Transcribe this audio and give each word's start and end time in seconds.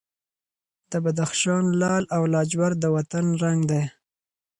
د 0.91 0.93
بدخشان 1.03 1.63
لعل 1.81 2.03
او 2.15 2.21
لاجورد 2.33 2.77
د 2.81 2.85
وطن 2.95 3.25
رنګ 3.43 3.59
دی. 3.71 3.83